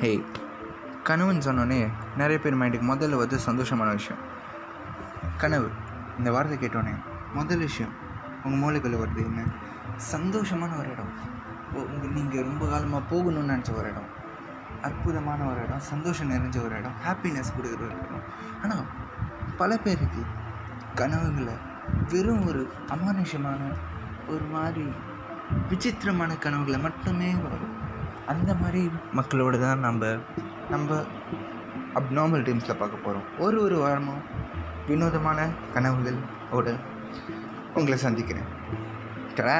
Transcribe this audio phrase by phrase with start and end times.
[0.00, 0.24] ஹே
[1.04, 1.78] கனவுன்னு சொன்னோன்னே
[2.16, 4.20] நிறைய பேர் மைண்டுக்கு முதல்ல வந்து சந்தோஷமான விஷயம்.
[5.36, 5.70] கனவு
[6.18, 6.92] இந்த வார்த்தை கேட்டோன்னே
[7.34, 7.94] முதல் விஷயம்
[8.44, 9.44] உங்கள் மூளைக்குள்ளே வருது என்ன?
[10.12, 11.10] சந்தோஷமான ஒரு இடம்.
[12.14, 14.08] நீங்கள் ரொம்ப காலமாக போகணும்னு நினச்ச ஒரு இடம்.
[14.82, 18.24] அற்புதமான ஒரு இடம் சந்தோஷம் நிறைஞ்ச ஒரு இடம் ஹாப்பினஸ் கொடுக்குற ஒரு இடம்.
[18.62, 18.84] ஆனால்
[19.56, 20.24] பல பேருக்கு
[20.94, 21.56] கனவுகளை
[22.12, 23.60] வெறும் ஒரு அமானுஷமான
[24.28, 24.86] ஒரு மாதிரி
[25.68, 27.86] விசித்திரமான கனவுகளை மட்டுமே வரும்.
[28.28, 28.82] அந்த மாதிரி
[29.14, 30.06] மக்களோட தான் நம்ம
[30.70, 30.96] நம்ம
[31.94, 34.22] அப்நார்மல் டீம்ஸில் பார்க்க போகிறோம் ஒரு ஒரு வாரமும்
[34.86, 36.18] வினோதமான கனவுகள்
[36.50, 36.68] ஓட
[37.74, 38.48] உங்களை சந்திக்கிறேன்.
[39.36, 39.58] டடா